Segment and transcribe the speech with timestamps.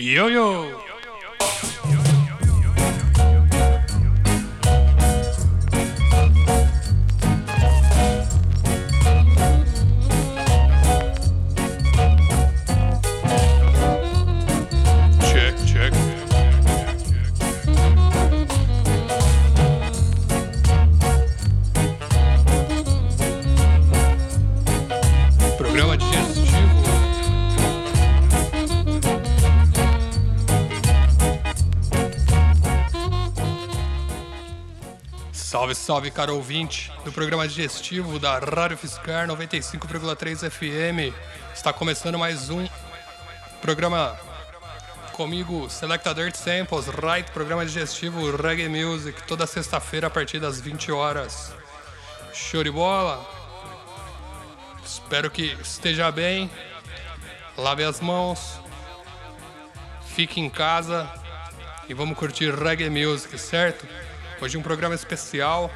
[0.00, 0.80] Yo yo.
[1.40, 2.07] Check,
[35.88, 41.16] Salve, caro ouvinte do programa digestivo da Rádio Fiscar 95,3 FM.
[41.54, 42.68] Está começando mais um
[43.62, 44.14] programa
[45.14, 47.30] comigo, Selecta Dirt Samples, right?
[47.30, 51.54] Programa digestivo Reggae Music, toda sexta-feira a partir das 20 horas.
[52.34, 53.26] Show de bola!
[54.84, 56.50] Espero que esteja bem.
[57.56, 58.60] Lave as mãos.
[60.04, 61.10] Fique em casa
[61.88, 63.88] e vamos curtir reggae music, certo?
[64.40, 65.68] Hoje um programa especial.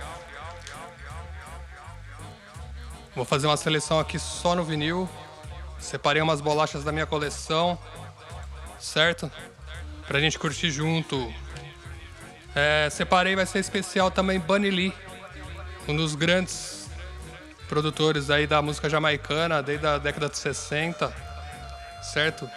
[3.13, 5.11] Vou fazer uma seleção aqui só no vinil.
[5.81, 7.77] Separei umas bolachas da minha coleção,
[8.79, 9.29] certo?
[10.07, 11.35] Pra gente curtir junto.
[12.55, 14.95] É, separei, vai ser especial também Bunny Lee,
[15.89, 16.89] um dos grandes
[17.69, 21.13] produtores aí da música jamaicana desde a década de 60,
[22.13, 22.49] certo?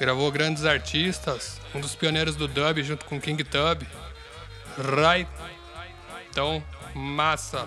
[0.00, 3.82] Gravou grandes artistas, um dos pioneiros do dub junto com King Tub.
[4.78, 5.28] Right?
[6.30, 6.62] Então,
[6.94, 7.66] massa.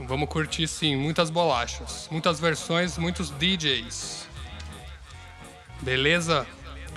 [0.00, 4.26] Vamos curtir sim, muitas bolachas, muitas versões, muitos DJs.
[5.80, 6.44] Beleza?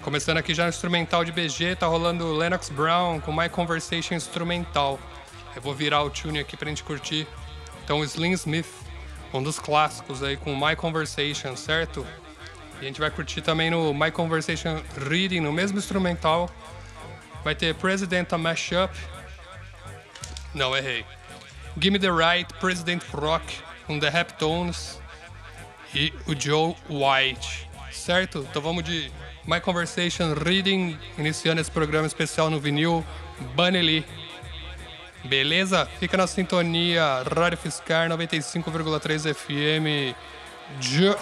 [0.01, 4.99] Começando aqui já no instrumental de BG, tá rolando Lennox Brown com My Conversation instrumental.
[5.55, 7.27] Eu vou virar o tune aqui pra gente curtir.
[7.83, 8.67] Então, Slim Smith,
[9.33, 12.05] um dos clássicos aí com My Conversation, certo?
[12.79, 16.49] E a gente vai curtir também no My Conversation Reading, no mesmo instrumental.
[17.47, 18.93] Vai ter President a Mashup.
[20.53, 21.05] Não, errei.
[21.79, 24.99] Gimme the Right, President Rock, com The Raptones
[25.95, 27.69] e o Joe White.
[27.89, 28.45] Certo?
[28.49, 29.09] Então vamos de
[29.45, 33.01] My Conversation Reading, iniciando esse programa especial no vinil
[33.55, 34.05] Bunny Lee.
[35.23, 35.85] Beleza?
[36.01, 40.13] Fica na sintonia Rádio Fiscar 95,3 FM.
[40.81, 41.15] Jo-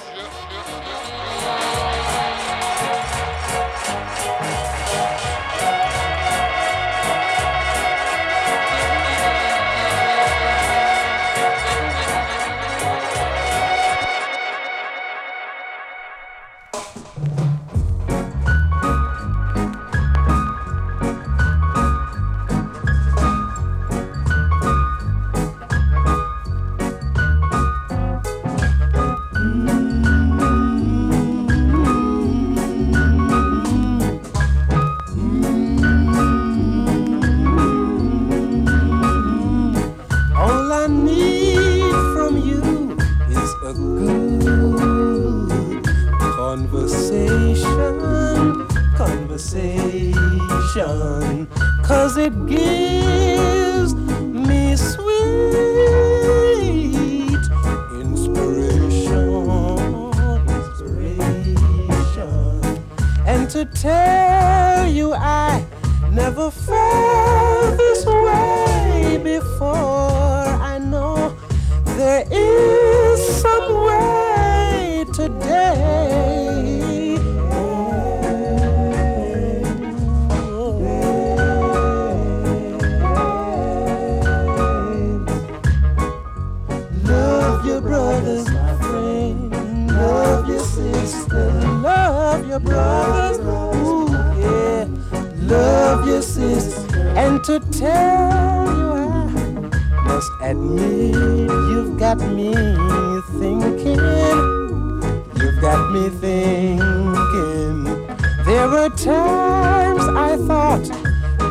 [108.90, 110.84] were times I thought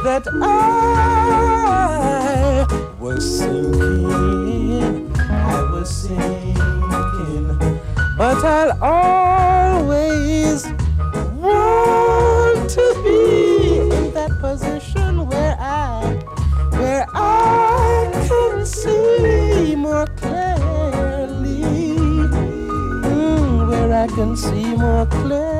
[0.04, 1.66] that I
[3.00, 7.46] was sinking, I was sinking,
[8.16, 10.66] but I'll always
[11.42, 16.20] want to be in that position where I,
[16.78, 21.62] where I can see more clearly,
[23.02, 25.53] mm, where I can see more clearly.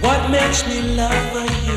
[0.00, 1.32] What makes me love
[1.66, 1.67] you?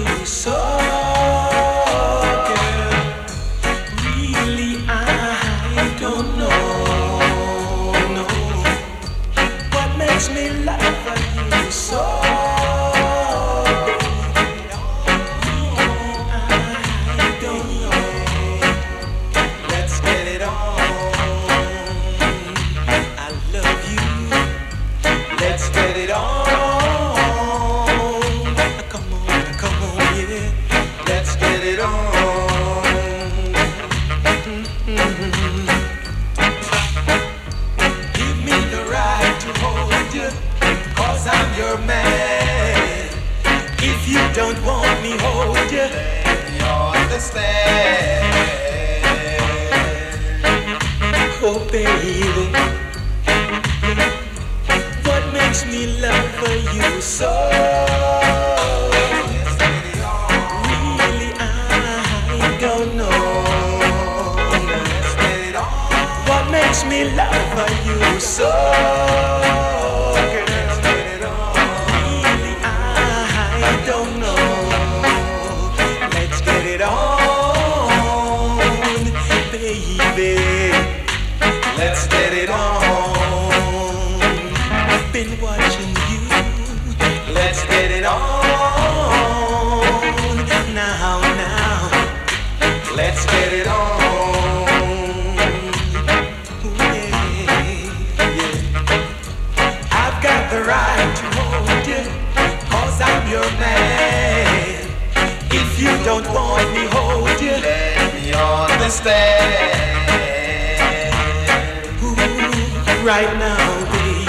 [113.04, 114.22] right now, baby.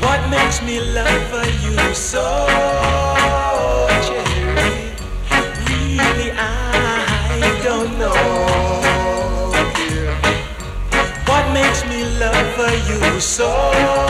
[0.00, 2.89] What makes me love for you so?
[13.20, 14.09] so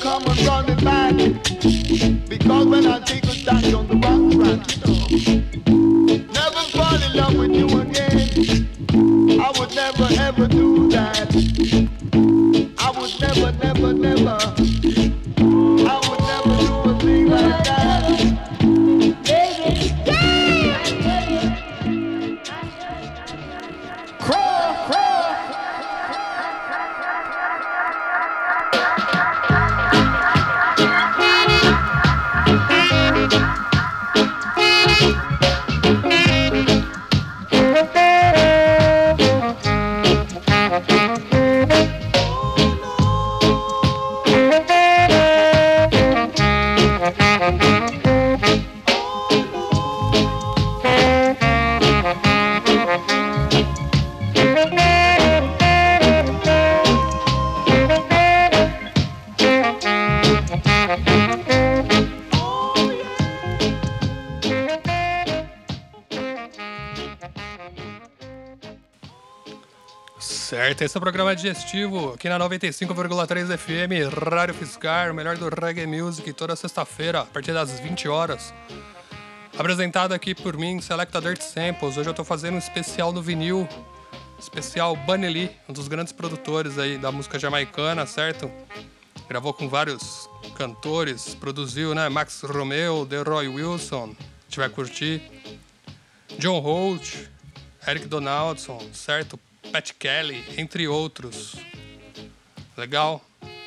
[0.00, 0.75] come and run
[70.86, 75.84] esse é o programa digestivo aqui na 95,3 FM, Rádio Fiscar, o melhor do reggae
[75.84, 78.54] music, toda sexta-feira, a partir das 20 horas.
[79.58, 81.96] Apresentado aqui por mim, Selecta Dirt Samples.
[81.96, 83.68] Hoje eu tô fazendo um especial no vinil,
[84.38, 88.48] especial Bunny Lee, um dos grandes produtores aí da música jamaicana, certo?
[89.28, 92.08] Gravou com vários cantores, produziu, né?
[92.08, 95.20] Max Romeo, Deroy Wilson, a gente curtir.
[96.38, 97.28] John Holt,
[97.84, 99.36] Eric Donaldson, certo?
[99.76, 101.54] Pat Kelly, entre outros.
[102.78, 103.22] Legal.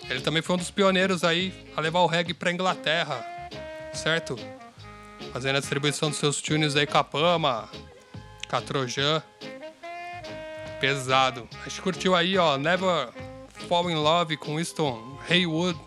[0.10, 3.24] Ele também foi um dos pioneiros aí a levar o reggae pra Inglaterra,
[3.94, 4.36] certo?
[5.32, 7.70] Fazendo a distribuição dos seus tunes aí com a Pama,
[8.50, 9.22] com a Trojan.
[10.82, 11.48] Pesado.
[11.64, 13.10] A gente curtiu aí, ó, Never
[13.68, 15.80] Fall in Love com Winston Haywood.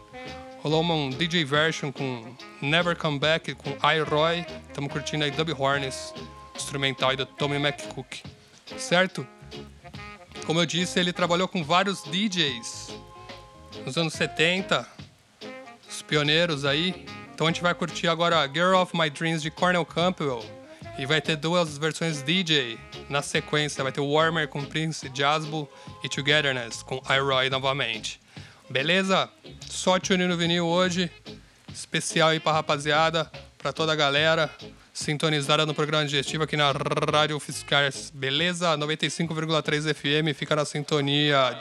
[0.62, 4.46] Rolou uma um DJ version com Never Come Back com iRoy.
[4.68, 6.14] Estamos curtindo aí Dub Horns,
[6.54, 8.22] instrumental aí do Tommy McCook.
[8.78, 9.26] Certo?
[10.46, 12.90] Como eu disse, ele trabalhou com vários DJs
[13.86, 14.86] nos anos 70,
[15.88, 17.06] os pioneiros aí.
[17.32, 20.44] Então a gente vai curtir agora Girl of My Dreams de Cornel Campbell.
[20.98, 22.78] E vai ter duas versões DJ
[23.08, 23.82] na sequência.
[23.82, 25.68] Vai ter Warmer com Prince Jazzbo
[26.04, 28.20] e Togetherness com iRoy novamente.
[28.68, 29.30] Beleza?
[29.70, 31.10] Só tune no vinil hoje.
[31.72, 34.50] Especial aí pra rapaziada, pra toda a galera
[34.92, 38.10] sintonizada no programa digestivo aqui na Rádio Fiscais.
[38.14, 38.76] Beleza?
[38.76, 41.58] 95,3 FM, fica na sintonia.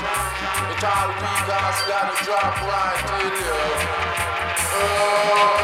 [0.00, 3.58] Vibration, it all weak gotta drop right to you.
[4.80, 5.56] Oh,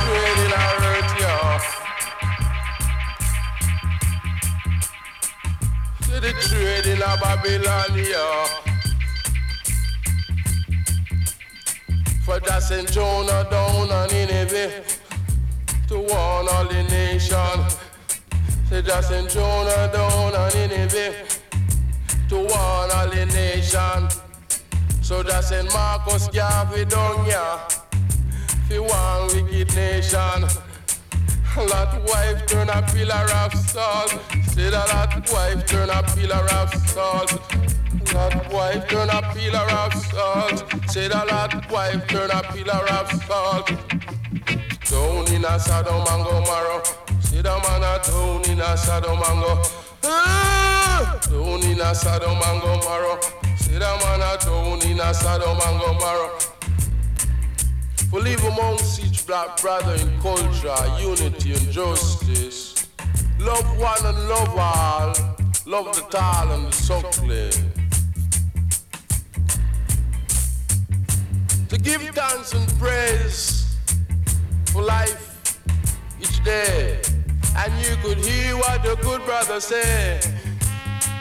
[0.00, 1.34] trading our earth, yo.
[6.06, 8.26] To the trading of Babylon, yo.
[12.24, 14.84] For Jah sent Jonah down on Nineveh
[15.88, 17.58] to warn all the nation.
[18.68, 21.27] Say just send Jonah down on Nineveh
[22.28, 24.08] to warn all the nation.
[25.02, 27.58] So just send Marcus Garvey down here
[28.68, 30.44] for one wicked nation.
[31.56, 34.10] Lot wife turn a pillar of salt.
[34.46, 37.32] Say that lot wife turn a pillar of salt.
[38.14, 40.90] Lot wife turn a pillar of salt.
[40.90, 43.66] Say that lot wife turn a pillar of salt.
[44.88, 46.82] Down in a Sodom and Gomorrah.
[47.20, 49.64] See the man a down in a Sodom and Gomorrah.
[50.04, 50.57] Ah!
[51.30, 53.20] Down in a Sodom and Gomorrah.
[53.56, 56.30] See the man a down in a Sodom and Gomorrah.
[58.12, 62.88] We live amongst each black brother in culture, unity and justice.
[63.38, 65.14] Love one and love all.
[65.66, 67.52] Love the tall and the suckling.
[71.68, 73.76] To give thanks and praise
[74.72, 75.58] for life
[76.20, 77.00] each day.
[77.56, 80.20] And you could hear what the good brother say.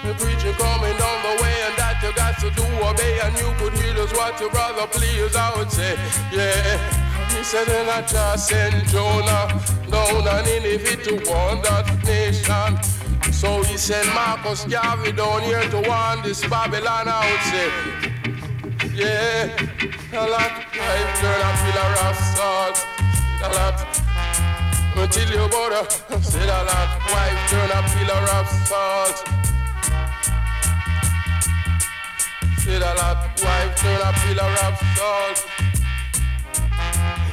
[0.07, 3.19] The preacher coming down the way and that you got to do obey.
[3.19, 5.99] And you could hear us what your brother please I would say.
[6.31, 6.79] Yeah.
[7.35, 9.51] He said and I just send Jonah
[9.91, 12.71] down and in if it to warn that nation.
[13.33, 17.67] So he sent Marcus Garvey down here to warn this Babylon I would say.
[18.95, 19.51] Yeah,
[20.13, 22.77] a lot I've turned a pillar of salt.
[23.43, 23.77] A lot
[24.95, 25.83] until you bother.
[26.21, 29.46] Said a lot wife turn a pillar of salt.
[32.67, 35.37] Said a lot wife turn a pillar of salt.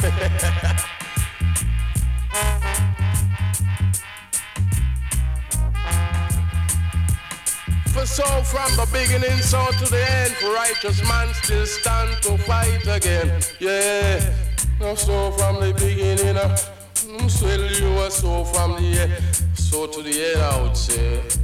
[7.92, 12.38] For so from the beginning, so to the end, for righteous man still stand to
[12.38, 13.42] fight again.
[13.58, 14.32] Yeah,
[14.78, 16.56] no, so from the beginning, uh,
[16.94, 19.12] mm, so you were so from the end,
[19.54, 21.43] so to the end, I would say.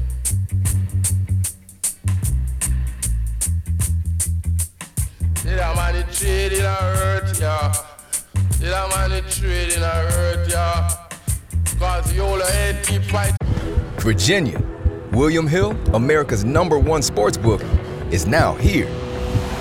[5.57, 7.41] Man it trade in a hurt,
[8.89, 10.49] man it trade in a hurt.
[11.79, 12.13] Cause
[12.85, 13.37] keep fighting.
[13.99, 14.63] Virginia,
[15.13, 17.63] William Hill, America's number one sports book,
[18.11, 18.89] is now here.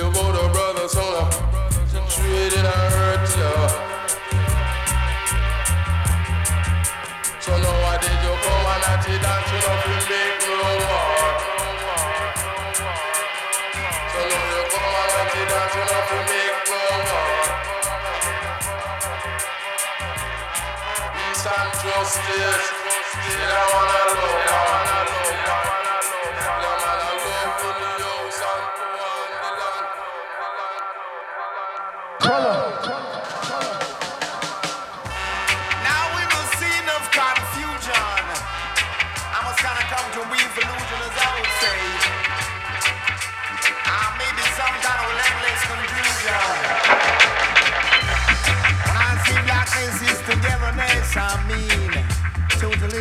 [0.00, 1.30] You go to brother, son.
[1.92, 3.54] To trade it and hurt you.
[7.44, 10.56] So nowadays you come and at it and you know you make no
[10.88, 11.36] more.
[14.12, 17.50] So now you come and it you know make no more.
[21.14, 22.68] peace and justice.
[23.12, 24.69] I love, I wanna love,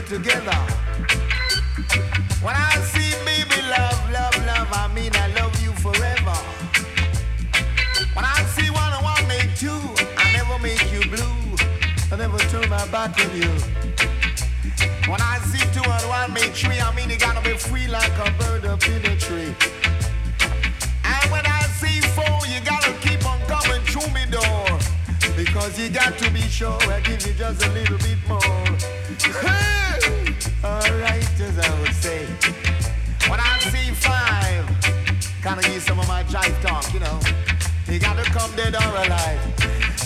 [0.01, 0.57] totally together.
[2.41, 6.37] When I see baby love, love, love, I mean I love you forever.
[8.13, 9.81] When I see one and one make two,
[10.17, 11.57] I never make you blue.
[12.11, 13.51] I never turn my back on you.
[15.09, 18.11] When I see two and one make three, I mean you gotta be free like
[18.19, 19.55] a bird up in a tree.
[21.03, 24.79] And when I see four, you gotta keep on coming through me door.
[25.35, 28.79] Because you got to be sure I give you just a little bit more.
[29.41, 29.88] Hey!
[30.63, 32.25] Alright, as I would say.
[33.29, 34.65] When I see five,
[35.79, 37.19] some of my talk, you know.
[37.87, 39.39] You gotta come dead or alive.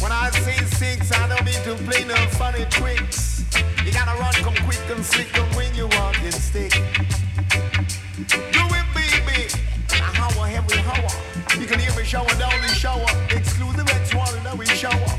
[0.01, 3.43] When I say six, I don't mean to play no funny tricks.
[3.83, 5.87] You gotta run, come quick and slick, come when you.
[5.87, 5.95] Do
[8.39, 9.47] it, baby.
[10.55, 11.09] Every hour.
[11.59, 13.07] You can hear me shower down shower.
[13.31, 15.09] Exclusive X1 and we shower.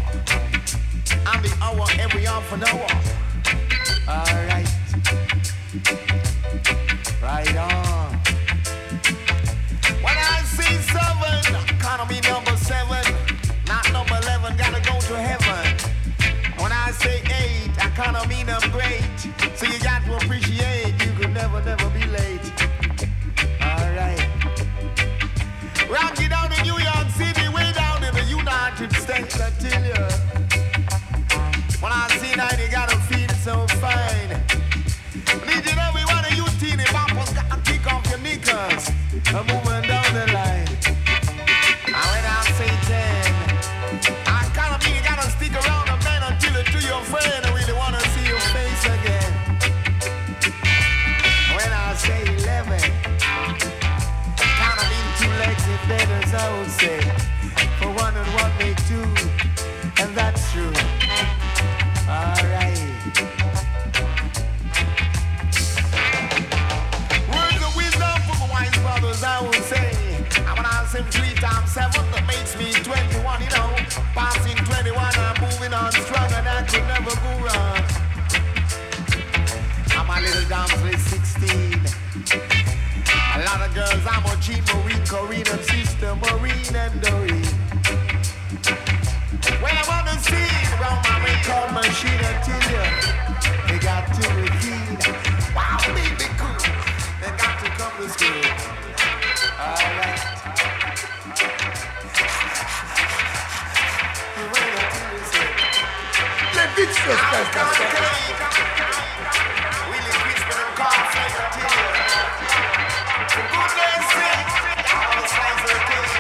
[1.26, 2.86] I'm the hour, every half an hour.
[4.08, 4.83] Alright.
[7.34, 7.58] When
[10.06, 13.04] I see seven, economy number seven,
[13.66, 15.76] not number eleven, gotta go to heaven.
[16.62, 18.93] When I say eight, I kinda mean I'm great.
[71.92, 73.76] Times that makes me 21, you know.
[74.14, 77.82] Passing 21, I'm moving on strong, I could never go wrong.
[79.92, 81.80] I'm a little damsel, 16.
[83.34, 87.44] A lot of girls, I'm a Jean Marine, Corinne, and sister Maureen and Doreen.
[90.14, 91.18] Scene, around my
[92.22, 92.40] I
[93.68, 94.22] they got to
[96.38, 96.56] cool.
[97.20, 98.44] They got to come to school.
[99.58, 100.34] Alright.
[100.56, 100.73] Let
[115.24, 116.14] slice of cake.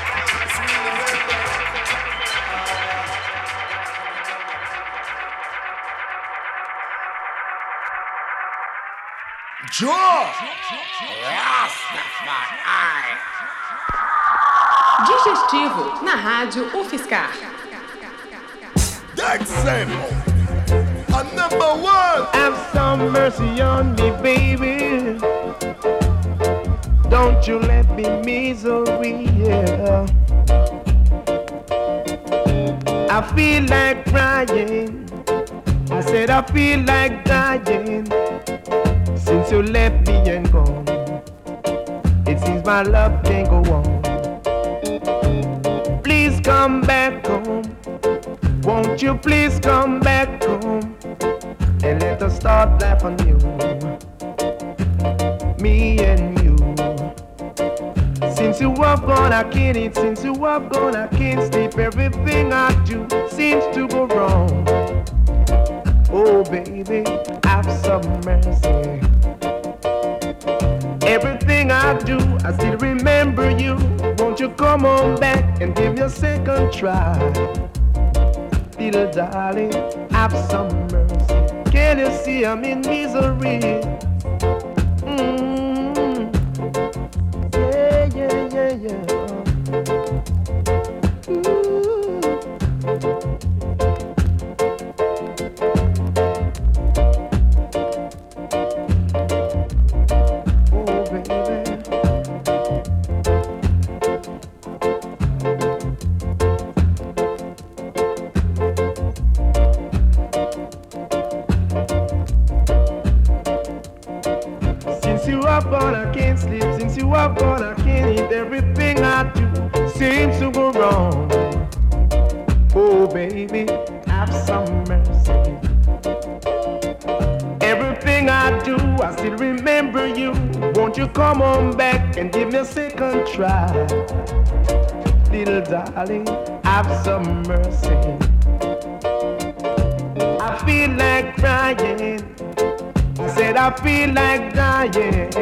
[0.44, 1.54] It's really well done.
[9.70, 10.30] Joe!
[15.04, 17.28] Digestivo na Rádio UFSCar.
[19.16, 20.33] That's simple.
[21.16, 22.26] A number one.
[22.32, 25.16] Have some mercy on me, baby.
[27.08, 30.06] Don't you let me misery, yeah.
[33.08, 35.08] I feel like crying.
[35.92, 38.06] I said I feel like dying.
[39.16, 40.84] Since you left me and gone,
[42.26, 43.84] it seems my love can't go on.
[46.02, 47.62] Please come back home.
[48.64, 50.63] Won't you please come back home
[52.44, 53.38] start life anew?
[55.62, 56.54] Me and you.
[58.36, 59.94] Since you have gone, I can't eat.
[59.94, 61.78] Since you have gone, I can't sleep.
[61.78, 64.50] Everything I do seems to go wrong.
[66.10, 67.02] Oh, baby,
[67.44, 69.00] have some mercy.
[71.06, 73.76] Everything I do, I still remember you.
[74.18, 77.16] Won't you come on back and give me a second try?
[78.78, 79.72] Little darling,
[80.10, 80.83] have some.
[81.84, 83.60] Can you see I'm in misery?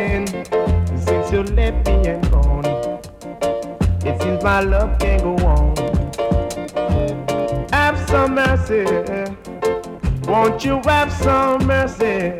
[0.02, 2.64] since you left me and gone.
[4.04, 5.76] It seems my love can't go on.
[7.70, 8.84] Have some mercy.
[10.28, 12.32] Won't you have some mercy?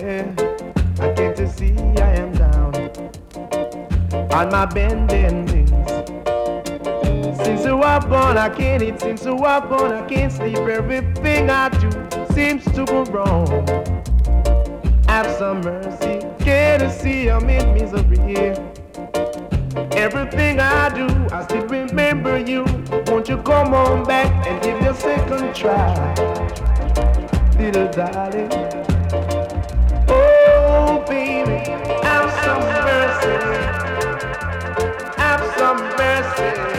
[0.98, 2.74] I can't you see I am down
[4.32, 5.70] on my bending knees.
[7.44, 9.00] Since you are gone, I can't eat.
[9.00, 10.58] Since you are gone, I can't sleep.
[10.58, 11.90] Everything I do
[12.34, 13.46] seems to go wrong.
[15.06, 16.21] Have some mercy
[16.52, 18.54] care to see I'm in misery.
[20.04, 22.62] Everything I do, I still remember you.
[23.06, 25.94] Won't you come on back and give your second try,
[27.58, 28.52] little darling?
[30.08, 31.60] Oh, baby,
[32.12, 33.36] I've some mercy.
[35.22, 36.71] Have some mercy.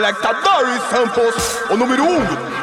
[0.00, 1.70] like ta Doris Campos.
[1.70, 2.08] Au número 1.
[2.08, 2.59] Um.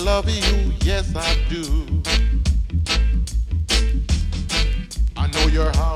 [0.00, 2.02] love you, yes I do.
[5.16, 5.89] I know your heart.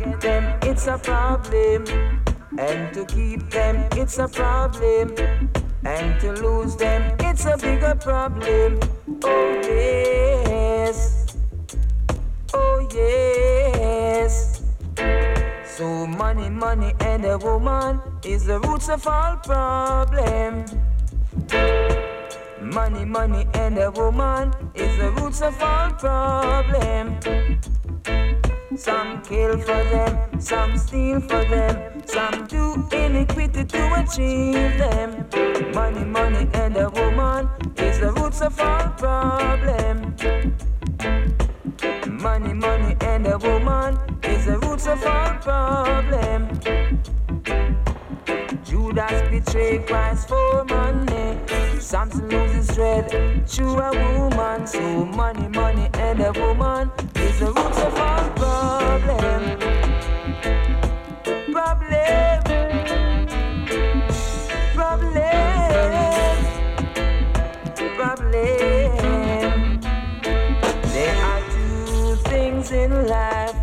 [0.00, 1.84] Get them, it's a problem.
[2.58, 5.14] And to keep them, it's a problem.
[5.84, 8.80] And to lose them, it's a bigger problem.
[9.22, 11.36] Oh, yes.
[12.52, 14.62] Oh, yes.
[15.76, 20.64] So, money, money, and a woman is the roots of all problem.
[22.60, 27.18] Money, money, and a woman is the roots of all problem.
[28.76, 35.26] Some kill for them, some steal for them, some do iniquity to achieve them.
[35.72, 40.16] Money, money, and a woman is the roots of all problem.
[42.20, 46.48] Money, money, and a woman is the roots of all problem.
[48.64, 51.38] Judas betrayed Christ for money.
[51.78, 54.66] Samson loses dread to a woman.
[54.66, 58.53] So money, money, and a woman is the roots of all problem.
[58.94, 59.58] Problem.
[61.52, 62.42] Problem.
[64.76, 65.24] Problem.
[67.96, 68.30] Problem.
[70.92, 73.56] There are two things in life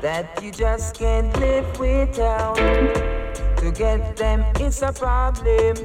[0.00, 2.56] that you just can't live without.
[2.56, 5.76] To get them, it's a problem.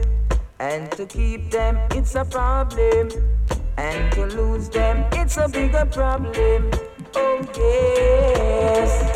[0.59, 3.09] And to keep them, it's a problem.
[3.77, 6.71] And to lose them, it's a bigger problem.
[7.17, 9.14] Oh, yes.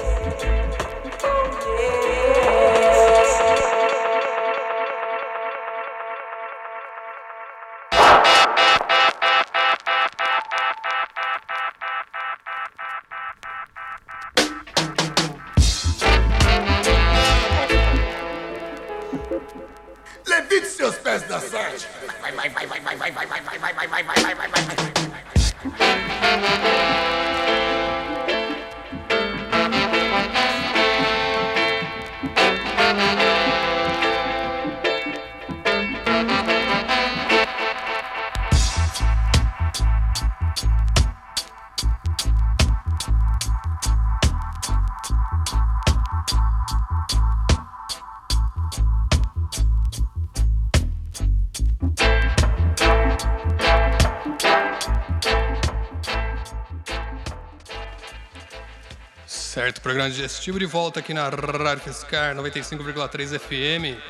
[60.00, 64.02] Programa digestivo de volta aqui na Rádio Fiscar 95,3 FM.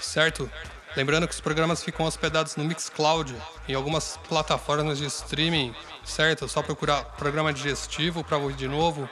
[0.00, 0.50] Certo?
[0.96, 3.32] Lembrando que os programas ficam hospedados no Mixcloud,
[3.68, 6.48] em algumas plataformas de streaming certo?
[6.48, 9.08] Só procurar programa digestivo para ouvir de novo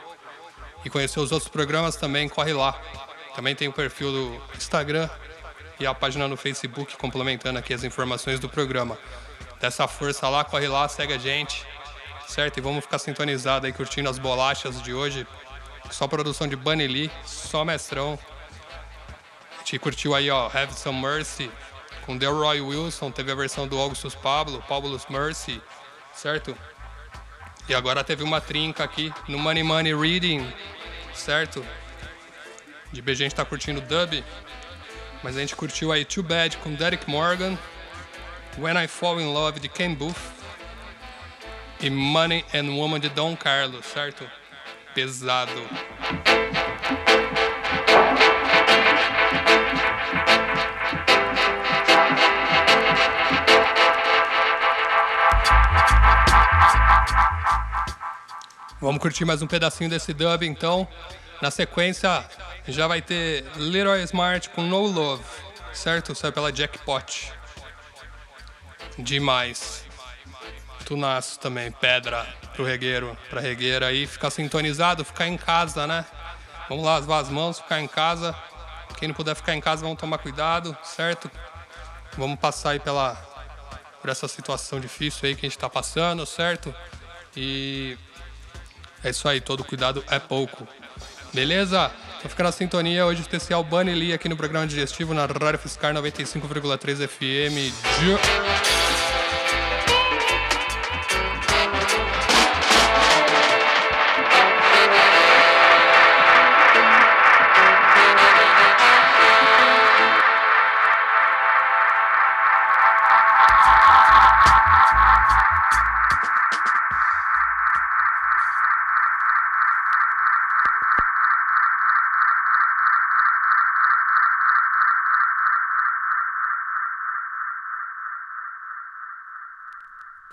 [0.83, 2.77] e conhecer os outros programas também, corre lá.
[3.33, 5.09] Também tem o perfil do Instagram
[5.79, 8.97] e a página no Facebook complementando aqui as informações do programa.
[9.61, 11.65] Dessa força lá, corre lá, segue a gente,
[12.27, 12.57] certo?
[12.57, 15.25] E vamos ficar sintonizados aí curtindo as bolachas de hoje.
[15.91, 18.17] Só produção de Bunny Lee, só mestrão.
[19.53, 21.51] A gente curtiu aí, ó, Have Some Mercy
[22.05, 25.61] com Delroy Wilson, teve a versão do Augustus Pablo, Pablo's Mercy,
[26.13, 26.57] certo?
[27.69, 30.51] E agora teve uma trinca aqui no Money Money Reading,
[31.13, 31.65] certo?
[32.91, 34.23] De BG a gente tá curtindo dub,
[35.23, 37.57] mas a gente curtiu aí Too Bad com Derek Morgan,
[38.57, 40.19] When I Fall in Love de Ken Booth
[41.79, 44.40] e Money and Woman de Don Carlos, certo?
[44.93, 45.51] Pesado.
[58.81, 60.87] Vamos curtir mais um pedacinho desse dub então.
[61.41, 62.25] Na sequência
[62.67, 65.23] já vai ter Leroy Smart com No Love,
[65.71, 66.13] certo?
[66.13, 67.31] Sai pela Jackpot.
[68.99, 69.85] Demais.
[70.85, 74.05] Tunaço também, pedra pro regueiro, pra regueira aí.
[74.07, 76.05] Ficar sintonizado, ficar em casa, né?
[76.69, 78.35] Vamos lavar as mãos, ficar em casa.
[78.97, 81.29] Quem não puder ficar em casa, vamos tomar cuidado, certo?
[82.17, 83.15] Vamos passar aí pela,
[83.99, 86.73] por essa situação difícil aí que a gente tá passando, certo?
[87.35, 87.97] E
[89.03, 90.67] é isso aí, todo cuidado é pouco.
[91.33, 91.91] Beleza?
[92.17, 95.93] Então fica na sintonia hoje especial Bunny Lee aqui no programa digestivo na Rádio Fiscar
[95.93, 98.80] 95,3 FM.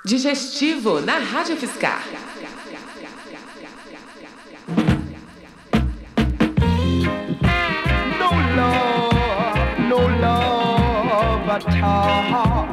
[0.09, 2.03] Digestivo na Rádio Fiscar.
[8.19, 12.69] No love, no love at all.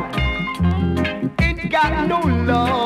[1.42, 2.85] Ain't got no love,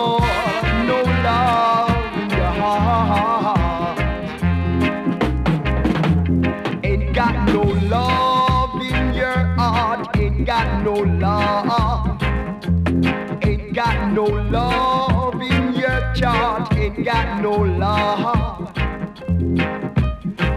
[17.57, 18.71] no.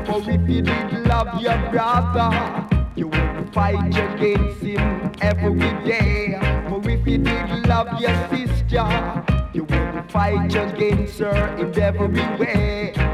[0.07, 6.38] For if you did love your brother, you would fight against him every day.
[6.68, 13.12] For if you did love your sister, you would fight against her in every way.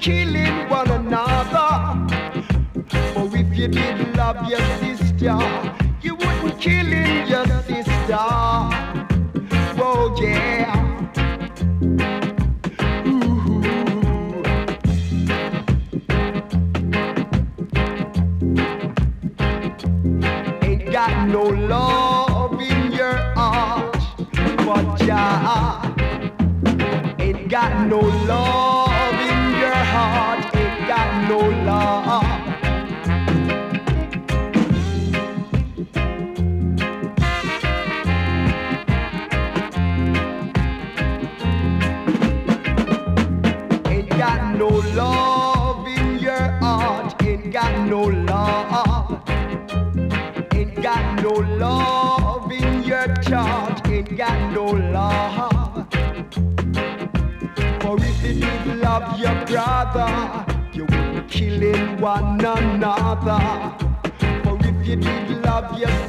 [0.00, 2.06] Killing one another.
[3.14, 5.36] For if you did love your sister,
[6.00, 8.16] you wouldn't killing your sister.
[9.76, 10.76] Whoa, yeah.
[20.92, 23.96] Got no love in your heart,
[24.66, 25.82] but ya
[27.20, 28.67] ain't got no love
[62.08, 63.38] one another.
[64.42, 66.07] For if you did love your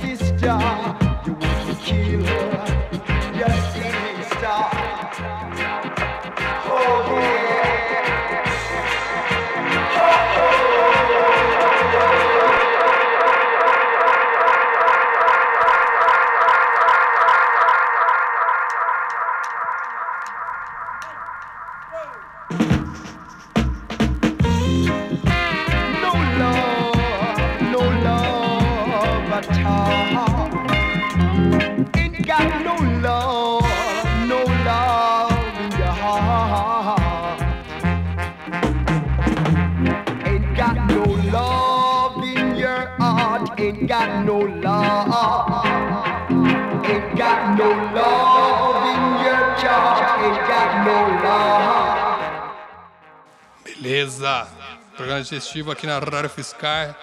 [29.42, 29.80] no.
[53.64, 54.48] Beleza.
[54.96, 56.96] Programa digestivo aqui na Rádio Fiscar.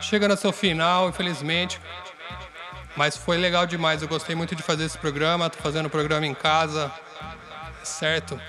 [0.00, 1.80] Chegando ao seu final, infelizmente.
[2.96, 4.02] Mas foi legal demais.
[4.02, 5.50] Eu gostei muito de fazer esse programa.
[5.50, 6.90] Tô fazendo o programa em casa.
[7.82, 8.40] Certo?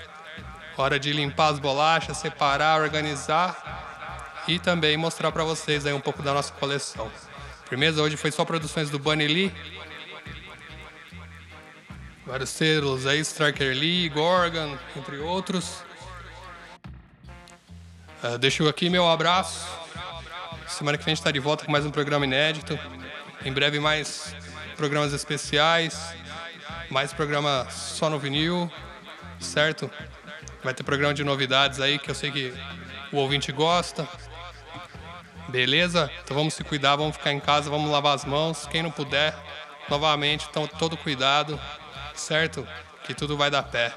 [0.76, 6.22] Hora de limpar as bolachas, separar, organizar e também mostrar para vocês aí um pouco
[6.22, 7.10] da nossa coleção.
[7.68, 9.52] Firmeza, hoje foi só produções do Bunny Lee.
[12.26, 15.82] Vários selos aí, Striker Lee, Gorgon, entre outros.
[18.22, 19.66] Uh, deixo aqui meu abraço.
[20.70, 22.78] Semana que vem a gente está de volta com mais um programa inédito.
[23.44, 24.34] Em breve mais
[24.76, 26.14] programas especiais,
[26.88, 28.70] mais programa só no vinil,
[29.38, 29.90] certo?
[30.62, 32.54] Vai ter programa de novidades aí que eu sei que
[33.12, 34.08] o ouvinte gosta.
[35.48, 36.10] Beleza?
[36.22, 38.66] Então vamos se cuidar, vamos ficar em casa, vamos lavar as mãos.
[38.66, 39.36] Quem não puder,
[39.88, 41.60] novamente, então todo cuidado,
[42.14, 42.66] certo?
[43.04, 43.92] Que tudo vai dar pé.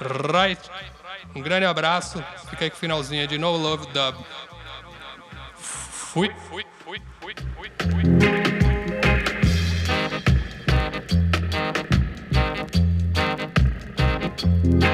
[0.00, 0.60] Right?
[1.34, 2.24] Um grande abraço.
[2.48, 4.24] Fica aí com o finalzinho de No Love Dub.
[6.14, 6.30] Fui.
[6.48, 6.64] Fui.
[6.84, 7.00] Fui.
[7.20, 7.34] Fui.
[7.50, 8.04] Fui.
[14.70, 14.93] Fui.